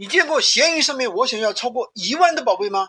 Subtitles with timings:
[0.00, 2.88] 你见过闲鱼上面我想要超过一万的宝贝吗？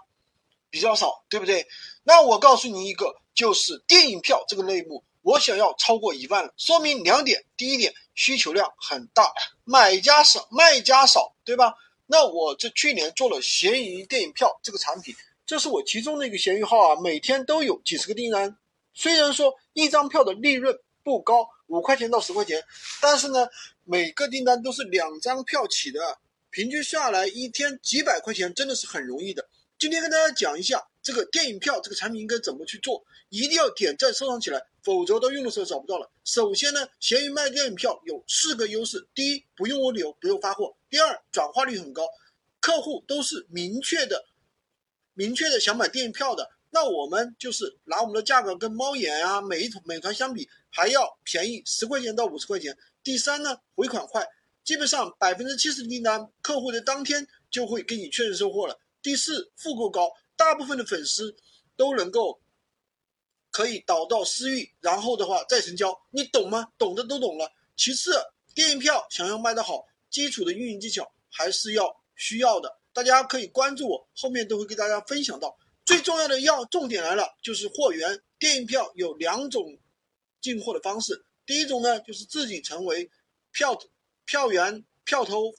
[0.70, 1.68] 比较少，对不对？
[2.04, 9.30] 那我告诉你一个，就是电影票这个类目，我想要超过一万了，说明两点：第一点，需求量很大，
[9.66, 11.74] 买家少，卖家少，对吧？
[12.06, 15.14] 那我这去年做了闲鱼电影票这个产品，
[15.46, 18.58] 这是我其中的一个闲鱼号啊，每天都有几十个订单。
[18.94, 22.64] 虽然说一张票的利润不高，五块钱到十块钱，
[23.02, 23.50] 但是呢，
[23.84, 26.18] 每个订单都是两张票起的。
[26.52, 29.50] 平均下来一天几百块钱，真的是很容易的。
[29.80, 36.12] 今天跟大家讲一下这个电影票这个产品应该怎么去做，一定要点赞收藏起来，否则到用的时候找不到了。
[36.26, 42.04] 首先呢，闲鱼卖电影票有四个优势：第一，不用物流，不用发货；第二，转化率很高，
[42.60, 44.26] 客户都是明确的、
[45.14, 46.52] 明确的想买电影票的。
[46.70, 52.78] 那我们就是拿我们的价格跟猫眼啊、美美团相比还要便宜十块钱到五十块钱。
[53.04, 54.28] 第三呢，回款快。
[54.64, 58.80] 基本上百分之七十的订单，客户的当天就会给你确认收货了。
[59.02, 61.36] 第四，复购高，大部分的粉丝
[61.76, 62.40] 都能够
[63.50, 66.00] 可以导到私域，然后的话再成交。
[66.12, 66.72] 你懂吗？
[66.78, 67.52] 懂的都懂了。
[67.76, 68.12] 其次，
[68.54, 72.78] 电影票想要卖得好，基础的运营技巧还是要需要的。
[72.94, 75.58] 大家可以关注我，后面都会给大家分享到。
[75.84, 78.22] 最重要的要重点来了，就是货源。
[78.38, 79.78] 电影票有两种
[80.40, 83.10] 进货的方式，第一种呢就是自己成为
[83.52, 83.76] 票。
[84.32, 85.54] 票源、票头、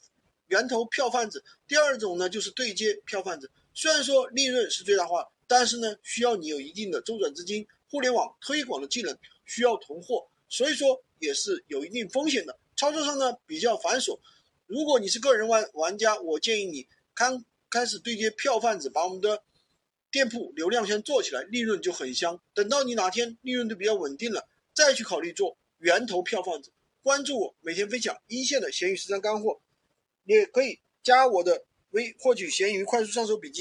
[0.47, 1.45] 源头票贩子。
[1.69, 3.51] 第二种呢，就是对接票贩子。
[3.75, 9.15] 虽然说利润是最大化，但是呢，需要你有一定的周转资金、互联网推广的技能，
[9.45, 12.59] 需要囤货，所以说也是有一定风险的。
[12.75, 14.19] 操作上呢比较繁琐。
[14.67, 19.43] 如果你是个人玩玩家，我建议你刚开始对接票贩子，把我们的
[20.11, 22.41] 店铺流量先做起来，利润就很香。
[22.55, 26.73] 等到你哪天利润都比较稳定了，再去考虑做源头票贩子。
[27.03, 29.61] 关注我，每天分享一线的闲鱼实战干货，
[30.25, 33.51] 也可以加我的微获取闲鱼快速上手笔记。